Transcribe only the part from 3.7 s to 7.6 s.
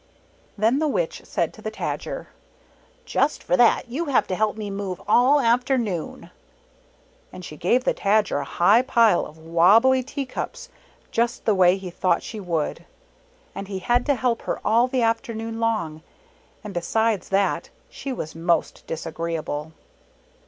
you have to help me move all afternoon." And she